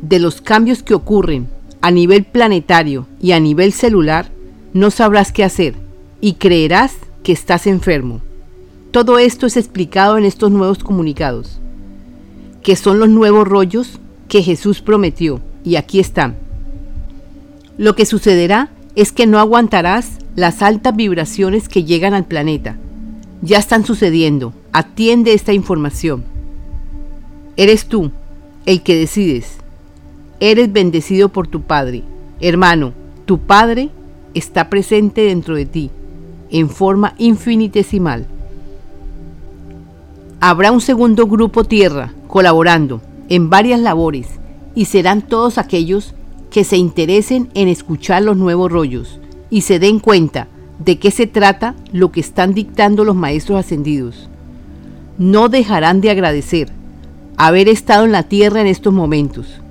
de 0.01 0.19
los 0.19 0.41
cambios 0.41 0.83
que 0.83 0.93
ocurren 0.93 1.47
a 1.81 1.91
nivel 1.91 2.23
planetario 2.25 3.07
y 3.21 3.31
a 3.31 3.39
nivel 3.39 3.71
celular, 3.71 4.29
no 4.73 4.91
sabrás 4.91 5.31
qué 5.31 5.43
hacer 5.43 5.75
y 6.21 6.33
creerás 6.33 6.95
que 7.23 7.31
estás 7.31 7.67
enfermo. 7.67 8.21
Todo 8.91 9.19
esto 9.19 9.45
es 9.45 9.57
explicado 9.57 10.17
en 10.17 10.25
estos 10.25 10.51
nuevos 10.51 10.79
comunicados, 10.79 11.59
que 12.63 12.75
son 12.75 12.99
los 12.99 13.09
nuevos 13.09 13.47
rollos 13.47 13.99
que 14.27 14.43
Jesús 14.43 14.81
prometió, 14.81 15.41
y 15.63 15.75
aquí 15.75 15.99
están. 15.99 16.35
Lo 17.77 17.95
que 17.95 18.05
sucederá 18.05 18.69
es 18.95 19.11
que 19.11 19.27
no 19.27 19.39
aguantarás 19.39 20.17
las 20.35 20.61
altas 20.61 20.95
vibraciones 20.95 21.69
que 21.69 21.83
llegan 21.83 22.13
al 22.13 22.25
planeta. 22.25 22.77
Ya 23.41 23.59
están 23.59 23.85
sucediendo. 23.85 24.53
Atiende 24.71 25.33
esta 25.33 25.53
información. 25.53 26.23
Eres 27.55 27.85
tú 27.85 28.11
el 28.65 28.81
que 28.81 28.95
decides 28.95 29.57
Eres 30.39 30.71
bendecido 30.71 31.29
por 31.29 31.47
tu 31.47 31.61
Padre. 31.61 32.03
Hermano, 32.39 32.93
tu 33.25 33.39
Padre 33.39 33.89
está 34.35 34.69
presente 34.69 35.21
dentro 35.21 35.55
de 35.55 35.65
ti, 35.65 35.89
en 36.51 36.69
forma 36.69 37.15
infinitesimal. 37.17 38.27
Habrá 40.39 40.71
un 40.71 40.81
segundo 40.81 41.25
grupo 41.25 41.63
tierra 41.63 42.13
colaborando 42.27 43.01
en 43.29 43.49
varias 43.49 43.79
labores 43.79 44.27
y 44.75 44.85
serán 44.85 45.23
todos 45.23 45.57
aquellos 45.57 46.13
que 46.51 46.63
se 46.63 46.77
interesen 46.77 47.49
en 47.55 47.67
escuchar 47.67 48.21
los 48.21 48.37
nuevos 48.37 48.71
rollos 48.71 49.19
y 49.49 49.61
se 49.61 49.79
den 49.79 49.99
cuenta 49.99 50.47
de 50.77 50.99
qué 50.99 51.09
se 51.09 51.25
trata 51.25 51.73
lo 51.91 52.11
que 52.11 52.19
están 52.19 52.53
dictando 52.53 53.03
los 53.03 53.15
maestros 53.15 53.59
ascendidos. 53.59 54.29
No 55.17 55.49
dejarán 55.49 55.99
de 55.99 56.11
agradecer 56.11 56.69
haber 57.37 57.67
estado 57.69 58.05
en 58.05 58.11
la 58.11 58.23
tierra 58.23 58.61
en 58.61 58.67
estos 58.67 58.93
momentos 58.93 59.61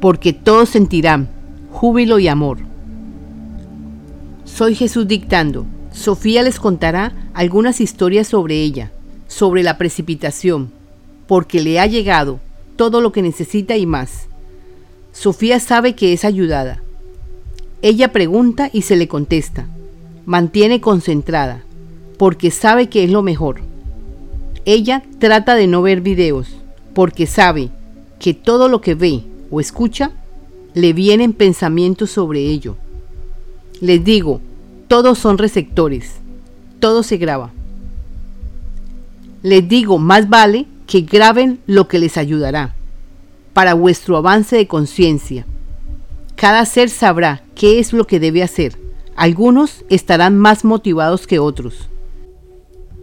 porque 0.00 0.32
todos 0.32 0.70
sentirán 0.70 1.28
júbilo 1.70 2.18
y 2.18 2.28
amor. 2.28 2.58
Soy 4.44 4.74
Jesús 4.74 5.06
dictando. 5.06 5.66
Sofía 5.92 6.42
les 6.42 6.58
contará 6.58 7.12
algunas 7.34 7.80
historias 7.80 8.28
sobre 8.28 8.62
ella, 8.62 8.90
sobre 9.28 9.62
la 9.62 9.76
precipitación, 9.78 10.70
porque 11.26 11.60
le 11.60 11.80
ha 11.80 11.86
llegado 11.86 12.40
todo 12.76 13.00
lo 13.00 13.12
que 13.12 13.22
necesita 13.22 13.76
y 13.76 13.86
más. 13.86 14.28
Sofía 15.12 15.60
sabe 15.60 15.94
que 15.94 16.12
es 16.12 16.24
ayudada. 16.24 16.82
Ella 17.82 18.12
pregunta 18.12 18.70
y 18.72 18.82
se 18.82 18.96
le 18.96 19.08
contesta. 19.08 19.66
Mantiene 20.26 20.80
concentrada, 20.80 21.62
porque 22.18 22.50
sabe 22.50 22.88
que 22.88 23.04
es 23.04 23.10
lo 23.10 23.22
mejor. 23.22 23.60
Ella 24.64 25.02
trata 25.18 25.54
de 25.54 25.66
no 25.66 25.82
ver 25.82 26.00
videos, 26.00 26.48
porque 26.94 27.26
sabe 27.26 27.70
que 28.18 28.34
todo 28.34 28.68
lo 28.68 28.80
que 28.80 28.94
ve 28.94 29.24
o 29.50 29.60
escucha, 29.60 30.12
le 30.74 30.92
vienen 30.92 31.32
pensamientos 31.32 32.10
sobre 32.10 32.40
ello. 32.40 32.76
Les 33.80 34.04
digo, 34.04 34.40
todos 34.88 35.18
son 35.18 35.38
receptores, 35.38 36.16
todo 36.78 37.02
se 37.02 37.16
graba. 37.16 37.50
Les 39.42 39.66
digo, 39.68 39.98
más 39.98 40.28
vale 40.28 40.66
que 40.86 41.00
graben 41.02 41.60
lo 41.66 41.88
que 41.88 41.98
les 41.98 42.16
ayudará 42.16 42.74
para 43.52 43.74
vuestro 43.74 44.16
avance 44.16 44.56
de 44.56 44.66
conciencia. 44.66 45.46
Cada 46.36 46.64
ser 46.64 46.88
sabrá 46.88 47.42
qué 47.54 47.78
es 47.78 47.92
lo 47.92 48.06
que 48.06 48.20
debe 48.20 48.42
hacer. 48.42 48.78
Algunos 49.16 49.84
estarán 49.90 50.38
más 50.38 50.64
motivados 50.64 51.26
que 51.26 51.38
otros. 51.38 51.88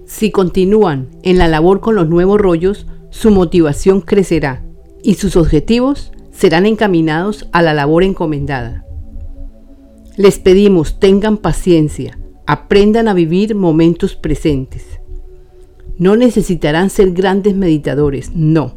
Si 0.05 0.31
continúan 0.31 1.09
en 1.23 1.37
la 1.37 1.47
labor 1.47 1.79
con 1.79 1.95
los 1.95 2.07
nuevos 2.07 2.39
rollos, 2.39 2.87
su 3.09 3.29
motivación 3.29 4.01
crecerá 4.01 4.63
y 5.03 5.15
sus 5.15 5.35
objetivos 5.35 6.11
serán 6.37 6.67
encaminados 6.67 7.49
a 7.51 7.63
la 7.63 7.73
labor 7.73 8.03
encomendada. 8.03 8.85
Les 10.17 10.37
pedimos 10.37 10.99
tengan 10.99 11.37
paciencia, 11.37 12.19
aprendan 12.45 13.07
a 13.07 13.15
vivir 13.15 13.55
momentos 13.55 14.15
presentes. 14.15 14.85
No 15.97 16.15
necesitarán 16.15 16.91
ser 16.91 17.11
grandes 17.13 17.55
meditadores, 17.55 18.31
no. 18.35 18.75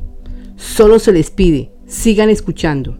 Solo 0.57 0.99
se 0.99 1.13
les 1.13 1.31
pide, 1.31 1.71
sigan 1.87 2.31
escuchando. 2.31 2.97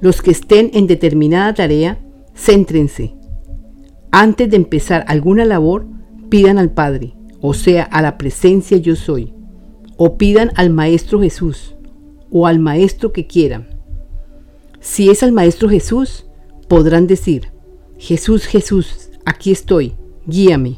Los 0.00 0.22
que 0.22 0.30
estén 0.30 0.70
en 0.72 0.86
determinada 0.86 1.52
tarea, 1.52 1.98
céntrense. 2.34 3.16
Antes 4.10 4.48
de 4.48 4.56
empezar 4.56 5.04
alguna 5.08 5.44
labor, 5.44 5.86
pidan 6.30 6.56
al 6.56 6.70
Padre, 6.70 7.12
o 7.42 7.52
sea, 7.52 7.82
a 7.82 8.00
la 8.00 8.16
presencia 8.16 8.78
yo 8.78 8.96
soy, 8.96 9.34
o 9.98 10.16
pidan 10.16 10.52
al 10.54 10.70
Maestro 10.70 11.20
Jesús, 11.20 11.74
o 12.30 12.46
al 12.46 12.58
maestro 12.58 13.12
que 13.12 13.26
quieran. 13.26 13.66
Si 14.80 15.10
es 15.10 15.22
al 15.22 15.32
maestro 15.32 15.68
Jesús, 15.68 16.24
podrán 16.68 17.06
decir, 17.06 17.48
Jesús, 17.98 18.46
Jesús, 18.46 19.10
aquí 19.24 19.50
estoy, 19.50 19.94
guíame. 20.26 20.76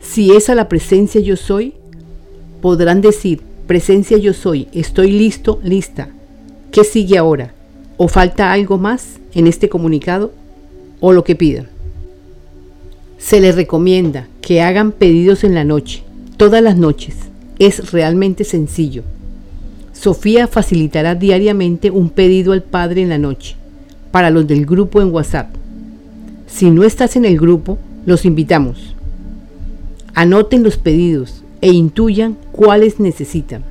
Si 0.00 0.32
es 0.32 0.48
a 0.48 0.54
la 0.54 0.68
presencia 0.68 1.20
yo 1.20 1.36
soy, 1.36 1.74
podrán 2.62 3.00
decir, 3.00 3.42
presencia 3.66 4.16
yo 4.16 4.32
soy, 4.32 4.68
estoy 4.72 5.10
listo, 5.10 5.60
lista. 5.62 6.10
¿Qué 6.70 6.84
sigue 6.84 7.18
ahora? 7.18 7.52
¿O 7.96 8.08
falta 8.08 8.52
algo 8.52 8.78
más 8.78 9.18
en 9.34 9.46
este 9.46 9.68
comunicado? 9.68 10.32
O 11.00 11.12
lo 11.12 11.24
que 11.24 11.34
pidan. 11.34 11.68
Se 13.18 13.40
les 13.40 13.56
recomienda 13.56 14.28
que 14.40 14.62
hagan 14.62 14.92
pedidos 14.92 15.42
en 15.42 15.54
la 15.54 15.64
noche, 15.64 16.04
todas 16.36 16.62
las 16.62 16.76
noches. 16.76 17.16
Es 17.58 17.90
realmente 17.90 18.44
sencillo. 18.44 19.02
Sofía 20.00 20.46
facilitará 20.46 21.16
diariamente 21.16 21.90
un 21.90 22.08
pedido 22.08 22.52
al 22.52 22.62
Padre 22.62 23.02
en 23.02 23.08
la 23.08 23.18
noche, 23.18 23.56
para 24.12 24.30
los 24.30 24.46
del 24.46 24.64
grupo 24.64 25.02
en 25.02 25.12
WhatsApp. 25.12 25.48
Si 26.46 26.70
no 26.70 26.84
estás 26.84 27.16
en 27.16 27.24
el 27.24 27.36
grupo, 27.36 27.78
los 28.06 28.24
invitamos. 28.24 28.94
Anoten 30.14 30.62
los 30.62 30.76
pedidos, 30.76 31.42
e 31.60 31.72
intuyan 31.72 32.36
cuáles 32.52 33.00
necesitan. 33.00 33.64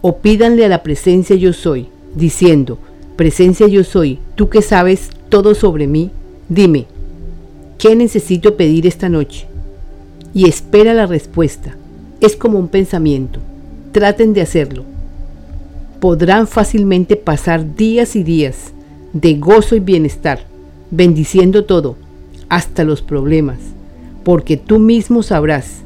O 0.00 0.16
pídanle 0.16 0.64
a 0.64 0.68
la 0.68 0.82
presencia 0.82 1.36
yo 1.36 1.52
soy, 1.52 1.86
diciendo, 2.16 2.78
presencia 3.14 3.68
yo 3.68 3.84
soy, 3.84 4.18
tú 4.34 4.48
que 4.48 4.62
sabes 4.62 5.10
todo 5.28 5.54
sobre 5.54 5.86
mí, 5.86 6.10
dime, 6.48 6.86
¿qué 7.78 7.94
necesito 7.94 8.56
pedir 8.56 8.84
esta 8.84 9.08
noche? 9.08 9.46
Y 10.34 10.48
espera 10.48 10.92
la 10.92 11.06
respuesta. 11.06 11.76
Es 12.20 12.34
como 12.34 12.58
un 12.58 12.66
pensamiento. 12.66 13.38
Traten 13.92 14.32
de 14.32 14.40
hacerlo. 14.40 14.91
Podrán 16.02 16.48
fácilmente 16.48 17.14
pasar 17.14 17.76
días 17.76 18.16
y 18.16 18.24
días 18.24 18.72
de 19.12 19.34
gozo 19.34 19.76
y 19.76 19.78
bienestar, 19.78 20.40
bendiciendo 20.90 21.64
todo, 21.64 21.94
hasta 22.48 22.82
los 22.82 23.02
problemas, 23.02 23.60
porque 24.24 24.56
tú 24.56 24.80
mismo 24.80 25.22
sabrás 25.22 25.82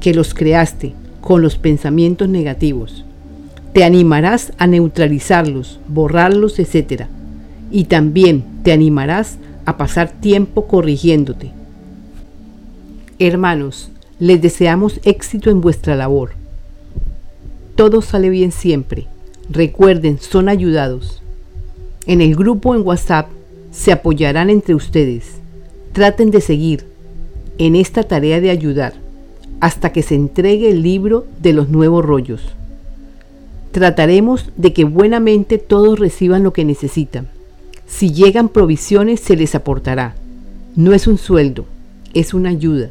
que 0.00 0.14
los 0.14 0.32
creaste 0.32 0.94
con 1.20 1.42
los 1.42 1.58
pensamientos 1.58 2.26
negativos. 2.26 3.04
Te 3.74 3.84
animarás 3.84 4.54
a 4.56 4.66
neutralizarlos, 4.66 5.78
borrarlos, 5.88 6.58
etc. 6.58 7.02
Y 7.70 7.84
también 7.84 8.42
te 8.62 8.72
animarás 8.72 9.36
a 9.66 9.76
pasar 9.76 10.10
tiempo 10.22 10.68
corrigiéndote. 10.68 11.52
Hermanos, 13.18 13.90
les 14.18 14.40
deseamos 14.40 15.00
éxito 15.04 15.50
en 15.50 15.60
vuestra 15.60 15.96
labor. 15.96 16.30
Todo 17.74 18.00
sale 18.00 18.30
bien 18.30 18.52
siempre. 18.52 19.06
Recuerden, 19.52 20.20
son 20.20 20.48
ayudados. 20.48 21.22
En 22.06 22.20
el 22.20 22.36
grupo 22.36 22.76
en 22.76 22.86
WhatsApp 22.86 23.26
se 23.72 23.90
apoyarán 23.90 24.48
entre 24.48 24.76
ustedes. 24.76 25.40
Traten 25.92 26.30
de 26.30 26.40
seguir 26.40 26.86
en 27.58 27.74
esta 27.74 28.04
tarea 28.04 28.40
de 28.40 28.50
ayudar 28.50 28.94
hasta 29.58 29.92
que 29.92 30.02
se 30.02 30.14
entregue 30.14 30.70
el 30.70 30.82
libro 30.82 31.26
de 31.42 31.52
los 31.52 31.68
nuevos 31.68 32.04
rollos. 32.04 32.42
Trataremos 33.72 34.50
de 34.56 34.72
que 34.72 34.84
buenamente 34.84 35.58
todos 35.58 35.98
reciban 35.98 36.44
lo 36.44 36.52
que 36.52 36.64
necesitan. 36.64 37.26
Si 37.88 38.12
llegan 38.12 38.50
provisiones 38.50 39.18
se 39.18 39.34
les 39.34 39.56
aportará. 39.56 40.14
No 40.76 40.94
es 40.94 41.08
un 41.08 41.18
sueldo, 41.18 41.64
es 42.14 42.34
una 42.34 42.50
ayuda. 42.50 42.90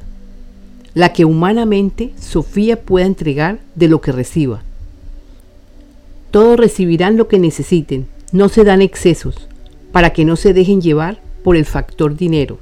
La 0.93 1.13
que 1.13 1.23
humanamente 1.23 2.11
Sofía 2.19 2.81
pueda 2.81 3.05
entregar 3.05 3.59
de 3.75 3.87
lo 3.87 4.01
que 4.01 4.11
reciba. 4.11 4.61
Todos 6.31 6.59
recibirán 6.59 7.17
lo 7.17 7.27
que 7.27 7.39
necesiten, 7.39 8.07
no 8.31 8.49
se 8.49 8.63
dan 8.63 8.81
excesos, 8.81 9.47
para 9.91 10.11
que 10.11 10.25
no 10.25 10.35
se 10.35 10.53
dejen 10.53 10.81
llevar 10.81 11.19
por 11.43 11.55
el 11.55 11.65
factor 11.65 12.15
dinero. 12.15 12.57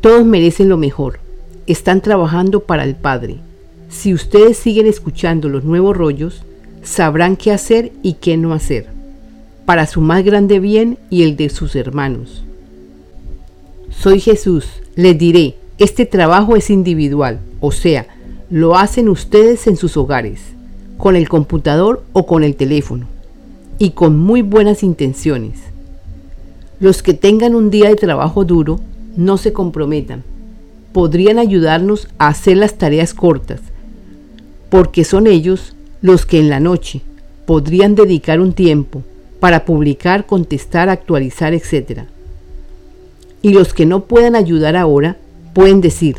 Todos 0.00 0.24
merecen 0.24 0.68
lo 0.68 0.76
mejor 0.78 1.20
están 1.66 2.00
trabajando 2.00 2.60
para 2.60 2.84
el 2.84 2.94
Padre. 2.94 3.36
Si 3.88 4.14
ustedes 4.14 4.56
siguen 4.56 4.86
escuchando 4.86 5.48
los 5.48 5.64
nuevos 5.64 5.96
rollos, 5.96 6.42
sabrán 6.82 7.36
qué 7.36 7.52
hacer 7.52 7.92
y 8.02 8.14
qué 8.14 8.36
no 8.36 8.52
hacer, 8.52 8.86
para 9.66 9.86
su 9.86 10.00
más 10.00 10.24
grande 10.24 10.58
bien 10.58 10.98
y 11.10 11.22
el 11.22 11.36
de 11.36 11.50
sus 11.50 11.76
hermanos. 11.76 12.44
Soy 13.90 14.20
Jesús, 14.20 14.66
les 14.96 15.18
diré, 15.18 15.56
este 15.78 16.06
trabajo 16.06 16.56
es 16.56 16.70
individual, 16.70 17.40
o 17.60 17.70
sea, 17.70 18.06
lo 18.50 18.76
hacen 18.76 19.08
ustedes 19.08 19.66
en 19.66 19.76
sus 19.76 19.96
hogares, 19.96 20.40
con 21.02 21.16
el 21.16 21.28
computador 21.28 22.04
o 22.12 22.26
con 22.26 22.44
el 22.44 22.54
teléfono, 22.54 23.08
y 23.80 23.90
con 23.90 24.16
muy 24.16 24.40
buenas 24.40 24.84
intenciones. 24.84 25.58
Los 26.78 27.02
que 27.02 27.12
tengan 27.12 27.56
un 27.56 27.70
día 27.70 27.88
de 27.88 27.96
trabajo 27.96 28.44
duro, 28.44 28.78
no 29.16 29.36
se 29.36 29.52
comprometan, 29.52 30.22
podrían 30.92 31.40
ayudarnos 31.40 32.06
a 32.18 32.28
hacer 32.28 32.56
las 32.56 32.78
tareas 32.78 33.14
cortas, 33.14 33.60
porque 34.70 35.02
son 35.02 35.26
ellos 35.26 35.74
los 36.02 36.24
que 36.24 36.38
en 36.38 36.48
la 36.48 36.60
noche 36.60 37.00
podrían 37.46 37.96
dedicar 37.96 38.38
un 38.38 38.52
tiempo 38.52 39.02
para 39.40 39.64
publicar, 39.64 40.24
contestar, 40.24 40.88
actualizar, 40.88 41.52
etc. 41.52 42.02
Y 43.42 43.54
los 43.54 43.74
que 43.74 43.86
no 43.86 44.04
puedan 44.04 44.36
ayudar 44.36 44.76
ahora 44.76 45.16
pueden 45.52 45.80
decir, 45.80 46.18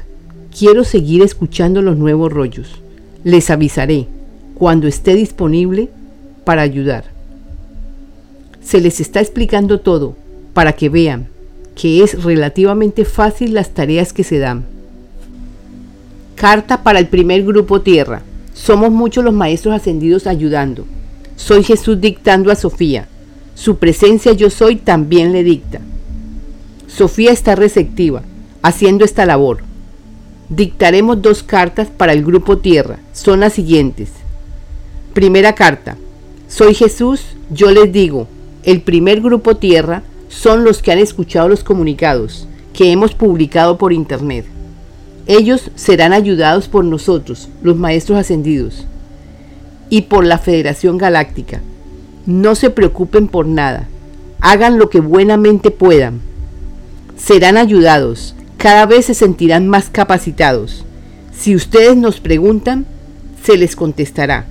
quiero 0.54 0.84
seguir 0.84 1.22
escuchando 1.22 1.82
los 1.82 1.96
nuevos 1.96 2.34
rollos. 2.34 2.82
Les 3.24 3.50
avisaré 3.50 4.08
cuando 4.63 4.88
esté 4.88 5.13
disponible 5.13 5.89
para 6.45 6.62
ayudar. 6.62 7.04
Se 8.62 8.80
les 8.80 9.02
está 9.02 9.19
explicando 9.19 9.82
todo 9.82 10.15
para 10.54 10.71
que 10.71 10.88
vean 10.88 11.28
que 11.76 12.02
es 12.02 12.23
relativamente 12.23 13.04
fácil 13.04 13.56
las 13.56 13.71
tareas 13.71 14.13
que 14.13 14.23
se 14.23 14.39
dan. 14.39 14.63
Carta 16.36 16.82
para 16.82 16.99
el 16.99 17.08
primer 17.08 17.43
grupo 17.43 17.82
Tierra. 17.82 18.21
Somos 18.54 18.89
muchos 18.89 19.26
los 19.26 19.34
maestros 19.34 19.76
ascendidos 19.76 20.28
ayudando. 20.28 20.86
Soy 21.36 21.65
Jesús 21.65 21.99
dictando 21.99 22.49
a 22.49 22.56
Sofía. 22.56 23.10
Su 23.56 23.80
presencia 23.80 24.32
yo 24.32 24.49
soy 24.49 24.78
también 24.78 25.34
le 25.34 25.43
dicta. 25.43 25.82
Sofía 26.88 27.34
está 27.34 27.56
receptiva, 27.56 28.23
haciendo 28.62 29.04
esta 29.04 29.26
labor. 29.26 29.58
Dictaremos 30.47 31.21
dos 31.21 31.43
cartas 31.43 31.89
para 31.89 32.13
el 32.13 32.23
grupo 32.23 32.60
Tierra. 32.60 32.99
Son 33.12 33.41
las 33.41 33.52
siguientes. 33.52 34.23
Primera 35.13 35.54
carta. 35.54 35.95
Soy 36.47 36.73
Jesús, 36.73 37.21
yo 37.52 37.69
les 37.69 37.93
digo, 37.93 38.28
el 38.63 38.82
primer 38.82 39.21
grupo 39.21 39.58
Tierra 39.58 40.02
son 40.28 40.63
los 40.63 40.82
que 40.82 40.91
han 40.91 40.97
escuchado 40.97 41.47
los 41.47 41.63
comunicados 41.63 42.47
que 42.73 42.91
hemos 42.91 43.13
publicado 43.13 43.78
por 43.78 43.93
internet. 43.93 44.45
Ellos 45.28 45.69
serán 45.76 46.13
ayudados 46.13 46.67
por 46.67 46.84
nosotros, 46.84 47.47
los 47.62 47.78
maestros 47.78 48.17
ascendidos, 48.17 48.88
y 49.91 50.02
por 50.02 50.26
la 50.26 50.39
Federación 50.39 50.97
Galáctica. 50.97 51.62
No 52.26 52.56
se 52.56 52.71
preocupen 52.71 53.28
por 53.28 53.45
nada, 53.45 53.88
hagan 54.41 54.80
lo 54.80 54.89
que 54.89 54.99
buenamente 54.99 55.69
puedan. 55.69 56.21
Serán 57.17 57.58
ayudados, 57.58 58.34
cada 58.58 58.88
vez 58.88 59.06
se 59.06 59.13
sentirán 59.13 59.67
más 59.67 59.91
capacitados. 59.91 60.86
Si 61.38 61.56
ustedes 61.56 61.95
nos 61.95 62.19
preguntan, 62.19 62.88
se 63.43 63.58
les 63.58 63.76
contestará. 63.76 64.47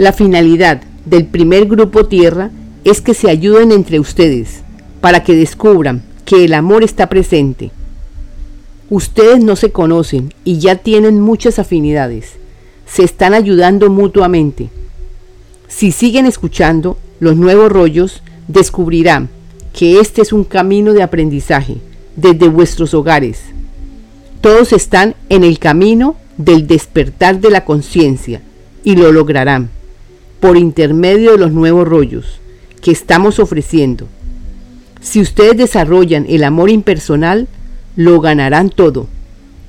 La 0.00 0.14
finalidad 0.14 0.80
del 1.04 1.26
primer 1.26 1.66
grupo 1.66 2.06
Tierra 2.06 2.50
es 2.84 3.02
que 3.02 3.12
se 3.12 3.28
ayuden 3.28 3.70
entre 3.70 4.00
ustedes 4.00 4.62
para 5.02 5.22
que 5.22 5.34
descubran 5.34 6.02
que 6.24 6.46
el 6.46 6.54
amor 6.54 6.82
está 6.82 7.10
presente. 7.10 7.70
Ustedes 8.88 9.44
no 9.44 9.56
se 9.56 9.72
conocen 9.72 10.32
y 10.42 10.58
ya 10.58 10.76
tienen 10.76 11.20
muchas 11.20 11.58
afinidades. 11.58 12.36
Se 12.86 13.04
están 13.04 13.34
ayudando 13.34 13.90
mutuamente. 13.90 14.70
Si 15.68 15.92
siguen 15.92 16.24
escuchando 16.24 16.96
los 17.18 17.36
nuevos 17.36 17.70
rollos, 17.70 18.22
descubrirán 18.48 19.28
que 19.74 20.00
este 20.00 20.22
es 20.22 20.32
un 20.32 20.44
camino 20.44 20.94
de 20.94 21.02
aprendizaje 21.02 21.76
desde 22.16 22.48
vuestros 22.48 22.94
hogares. 22.94 23.42
Todos 24.40 24.72
están 24.72 25.14
en 25.28 25.44
el 25.44 25.58
camino 25.58 26.16
del 26.38 26.66
despertar 26.66 27.38
de 27.38 27.50
la 27.50 27.66
conciencia 27.66 28.40
y 28.82 28.96
lo 28.96 29.12
lograrán 29.12 29.68
por 30.40 30.56
intermedio 30.56 31.32
de 31.32 31.38
los 31.38 31.52
nuevos 31.52 31.86
rollos 31.86 32.40
que 32.80 32.90
estamos 32.90 33.38
ofreciendo. 33.38 34.06
Si 35.00 35.20
ustedes 35.20 35.56
desarrollan 35.56 36.26
el 36.28 36.44
amor 36.44 36.70
impersonal, 36.70 37.46
lo 37.96 38.20
ganarán 38.20 38.70
todo, 38.70 39.06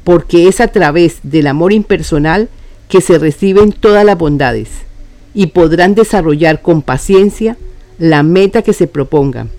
porque 0.04 0.48
es 0.48 0.62
a 0.62 0.70
través 0.70 1.20
del 1.24 1.48
amor 1.48 1.74
impersonal 1.74 2.50
que 2.88 3.02
se 3.02 3.18
reciben 3.20 3.72
todas 3.72 4.06
las 4.06 4.18
bondades 4.18 4.70
y 5.34 5.48
podrán 5.48 5.96
desarrollar 5.96 6.62
con 6.62 6.82
paciencia 6.82 7.58
la 7.98 8.24
meta 8.24 8.62
que 8.62 8.74
se 8.74 8.88
propongan. 8.88 9.50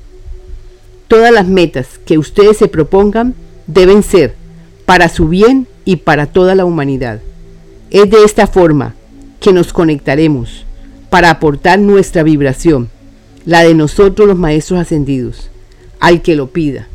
Todas 1.08 1.32
las 1.32 1.46
metas 1.46 2.00
que 2.04 2.18
ustedes 2.18 2.56
se 2.56 2.68
propongan 2.68 3.34
deben 3.66 4.02
ser 4.02 4.34
para 4.84 5.08
su 5.08 5.28
bien 5.28 5.66
y 5.84 5.96
para 5.96 6.26
toda 6.26 6.54
la 6.54 6.64
humanidad. 6.64 7.20
Es 7.90 8.10
de 8.10 8.24
esta 8.24 8.46
forma 8.46 8.94
que 9.40 9.52
nos 9.52 9.72
conectaremos 9.72 10.64
para 11.12 11.28
aportar 11.28 11.78
nuestra 11.78 12.22
vibración 12.22 12.88
la 13.44 13.62
de 13.64 13.74
nosotros 13.74 14.26
los 14.26 14.38
maestros 14.38 14.80
ascendidos, 14.80 15.50
al 16.00 16.22
que 16.22 16.36
lo 16.36 16.46
pida. 16.46 16.88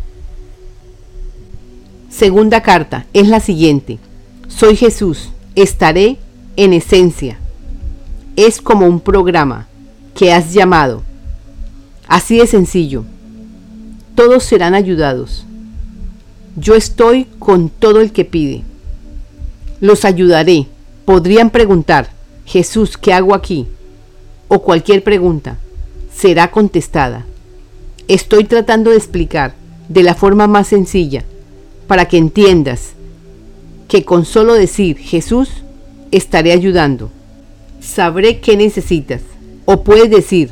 Segunda 2.09 2.63
carta 2.63 3.05
es 3.13 3.27
la 3.27 3.39
siguiente. 3.39 3.99
Soy 4.47 4.75
Jesús, 4.75 5.29
estaré 5.53 6.17
en 6.55 6.73
esencia. 6.73 7.37
Es 8.35 8.59
como 8.59 8.87
un 8.87 9.01
programa 9.01 9.67
que 10.15 10.33
has 10.33 10.51
llamado. 10.51 11.03
Así 12.07 12.39
de 12.39 12.47
sencillo. 12.47 13.05
Todos 14.15 14.43
serán 14.43 14.73
ayudados. 14.73 15.45
Yo 16.55 16.73
estoy 16.73 17.27
con 17.37 17.69
todo 17.69 18.01
el 18.01 18.11
que 18.11 18.25
pide. 18.25 18.63
Los 19.79 20.05
ayudaré. 20.05 20.65
Podrían 21.05 21.51
preguntar, 21.51 22.09
Jesús, 22.45 22.97
¿qué 22.97 23.13
hago 23.13 23.35
aquí? 23.35 23.67
O 24.49 24.61
cualquier 24.61 25.03
pregunta 25.03 25.57
será 26.13 26.51
contestada. 26.51 27.25
Estoy 28.07 28.45
tratando 28.45 28.91
de 28.91 28.97
explicar 28.97 29.53
de 29.89 30.03
la 30.03 30.15
forma 30.15 30.47
más 30.47 30.67
sencilla 30.67 31.25
para 31.87 32.05
que 32.05 32.17
entiendas 32.17 32.93
que 33.87 34.03
con 34.03 34.25
solo 34.25 34.53
decir 34.53 34.97
Jesús 34.97 35.49
estaré 36.11 36.53
ayudando. 36.53 37.09
Sabré 37.81 38.39
qué 38.39 38.55
necesitas. 38.57 39.21
O 39.65 39.83
puedes 39.83 40.09
decir, 40.09 40.51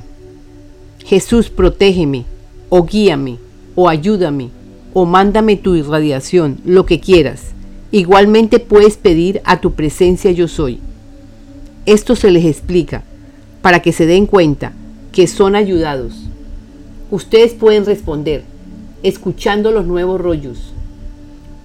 Jesús, 1.06 1.50
protégeme, 1.50 2.26
o 2.70 2.84
guíame, 2.84 3.38
o 3.76 3.88
ayúdame, 3.88 4.50
o 4.94 5.06
mándame 5.06 5.56
tu 5.56 5.76
irradiación, 5.76 6.58
lo 6.66 6.86
que 6.86 7.00
quieras. 7.00 7.54
Igualmente 7.92 8.60
puedes 8.60 8.98
pedir 8.98 9.42
a 9.46 9.62
tu 9.62 9.72
presencia 9.72 10.32
yo 10.32 10.50
soy. 10.50 10.80
Esto 11.86 12.16
se 12.16 12.32
les 12.32 12.44
explica 12.46 13.04
para 13.66 13.80
que 13.80 13.94
se 13.94 14.06
den 14.06 14.28
cuenta 14.28 14.74
que 15.12 15.26
son 15.26 15.56
ayudados. 15.56 16.14
Ustedes 17.10 17.54
pueden 17.56 17.84
responder 17.84 18.44
escuchando 19.02 19.72
los 19.72 19.88
nuevos 19.88 20.22
rollos, 20.22 20.72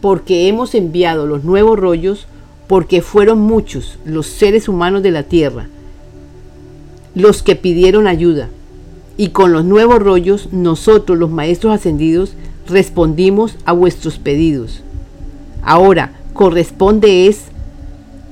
porque 0.00 0.48
hemos 0.48 0.74
enviado 0.74 1.26
los 1.26 1.44
nuevos 1.44 1.78
rollos 1.78 2.26
porque 2.68 3.02
fueron 3.02 3.42
muchos 3.42 3.98
los 4.06 4.28
seres 4.28 4.66
humanos 4.66 5.02
de 5.02 5.10
la 5.10 5.24
tierra 5.24 5.68
los 7.14 7.42
que 7.42 7.54
pidieron 7.54 8.06
ayuda. 8.06 8.48
Y 9.18 9.28
con 9.28 9.52
los 9.52 9.66
nuevos 9.66 9.98
rollos 9.98 10.48
nosotros 10.52 11.18
los 11.18 11.28
maestros 11.28 11.74
ascendidos 11.74 12.32
respondimos 12.66 13.56
a 13.66 13.72
vuestros 13.72 14.18
pedidos. 14.18 14.80
Ahora 15.60 16.14
corresponde 16.32 17.26
es 17.26 17.42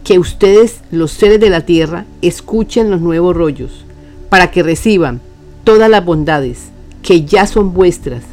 que 0.04 0.18
ustedes, 0.18 0.80
los 0.90 1.10
seres 1.10 1.40
de 1.40 1.50
la 1.50 1.66
tierra, 1.66 2.06
escuchen 2.22 2.90
los 2.90 3.00
nuevos 3.00 3.36
rollos, 3.36 3.84
para 4.28 4.50
que 4.50 4.62
reciban 4.62 5.20
todas 5.64 5.90
las 5.90 6.04
bondades 6.04 6.70
que 7.02 7.24
ya 7.24 7.46
son 7.46 7.72
vuestras, 7.72 8.24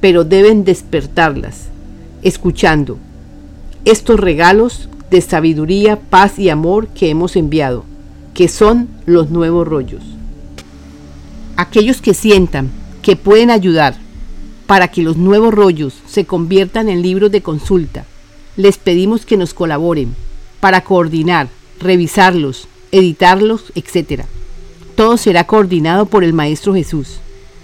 pero 0.00 0.24
deben 0.24 0.64
despertarlas, 0.64 1.68
escuchando 2.22 2.98
estos 3.84 4.18
regalos 4.18 4.88
de 5.10 5.20
sabiduría, 5.20 6.00
paz 6.00 6.38
y 6.38 6.48
amor 6.48 6.88
que 6.88 7.10
hemos 7.10 7.36
enviado, 7.36 7.84
que 8.32 8.48
son 8.48 8.88
los 9.06 9.30
nuevos 9.30 9.66
rollos. 9.68 10.02
Aquellos 11.56 12.00
que 12.00 12.14
sientan 12.14 12.70
que 13.02 13.16
pueden 13.16 13.50
ayudar 13.50 13.94
para 14.66 14.88
que 14.88 15.02
los 15.02 15.16
nuevos 15.16 15.52
rollos 15.52 15.94
se 16.06 16.24
conviertan 16.24 16.88
en 16.88 17.02
libros 17.02 17.30
de 17.30 17.42
consulta, 17.42 18.04
les 18.56 18.78
pedimos 18.78 19.26
que 19.26 19.36
nos 19.36 19.52
colaboren 19.52 20.14
para 20.64 20.80
coordinar, 20.80 21.50
revisarlos, 21.78 22.68
editarlos, 22.90 23.70
etc. 23.74 24.22
Todo 24.96 25.18
será 25.18 25.44
coordinado 25.46 26.06
por 26.06 26.24
el 26.24 26.32
Maestro 26.32 26.72
Jesús. 26.72 27.18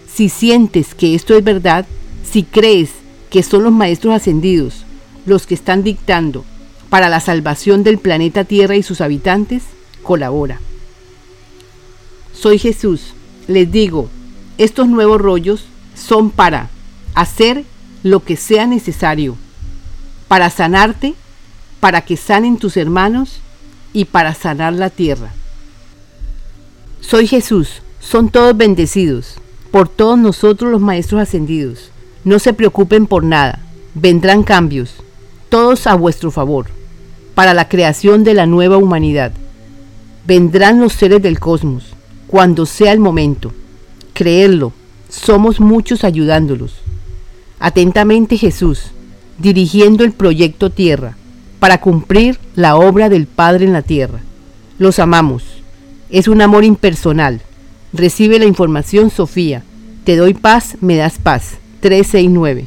Si 0.06 0.28
sientes 0.28 0.94
que 0.94 1.14
esto 1.14 1.34
es 1.34 1.42
verdad, 1.42 1.86
si 2.30 2.42
crees 2.42 2.90
que 3.30 3.42
son 3.42 3.62
los 3.62 3.72
Maestros 3.72 4.12
ascendidos 4.12 4.84
los 5.24 5.46
que 5.46 5.54
están 5.54 5.82
dictando 5.82 6.44
para 6.90 7.08
la 7.08 7.20
salvación 7.20 7.84
del 7.84 7.96
planeta 7.96 8.44
Tierra 8.44 8.76
y 8.76 8.82
sus 8.82 9.00
habitantes, 9.00 9.62
colabora. 10.02 10.60
Soy 12.34 12.58
Jesús. 12.58 13.14
Les 13.48 13.72
digo, 13.72 14.10
estos 14.58 14.88
nuevos 14.88 15.22
rollos 15.22 15.64
son 15.94 16.30
para 16.30 16.68
hacer 17.14 17.64
lo 18.02 18.22
que 18.22 18.36
sea 18.36 18.66
necesario, 18.66 19.38
para 20.28 20.50
sanarte 20.50 21.14
para 21.80 22.02
que 22.02 22.16
sanen 22.16 22.58
tus 22.58 22.76
hermanos 22.76 23.40
y 23.92 24.04
para 24.04 24.34
sanar 24.34 24.74
la 24.74 24.90
tierra. 24.90 25.32
Soy 27.00 27.26
Jesús, 27.26 27.82
son 27.98 28.28
todos 28.28 28.56
bendecidos, 28.56 29.36
por 29.70 29.88
todos 29.88 30.18
nosotros 30.18 30.70
los 30.70 30.80
maestros 30.80 31.22
ascendidos. 31.22 31.90
No 32.22 32.38
se 32.38 32.52
preocupen 32.52 33.06
por 33.06 33.24
nada, 33.24 33.60
vendrán 33.94 34.42
cambios, 34.42 34.96
todos 35.48 35.86
a 35.86 35.94
vuestro 35.94 36.30
favor, 36.30 36.66
para 37.34 37.54
la 37.54 37.68
creación 37.68 38.22
de 38.22 38.34
la 38.34 38.46
nueva 38.46 38.76
humanidad. 38.76 39.32
Vendrán 40.26 40.80
los 40.80 40.92
seres 40.92 41.22
del 41.22 41.40
cosmos, 41.40 41.94
cuando 42.26 42.66
sea 42.66 42.92
el 42.92 43.00
momento. 43.00 43.52
Creedlo, 44.12 44.72
somos 45.08 45.60
muchos 45.60 46.04
ayudándolos. 46.04 46.74
Atentamente 47.58 48.36
Jesús, 48.36 48.90
dirigiendo 49.38 50.04
el 50.04 50.12
proyecto 50.12 50.70
Tierra 50.70 51.16
para 51.60 51.78
cumplir 51.78 52.38
la 52.56 52.74
obra 52.74 53.08
del 53.08 53.26
Padre 53.26 53.66
en 53.66 53.72
la 53.72 53.82
tierra. 53.82 54.18
Los 54.78 54.98
amamos. 54.98 55.44
Es 56.08 56.26
un 56.26 56.42
amor 56.42 56.64
impersonal. 56.64 57.42
Recibe 57.92 58.38
la 58.38 58.46
información 58.46 59.10
Sofía. 59.10 59.62
Te 60.04 60.16
doy 60.16 60.34
paz, 60.34 60.76
me 60.80 60.96
das 60.96 61.18
paz. 61.18 61.58
369. 61.80 62.66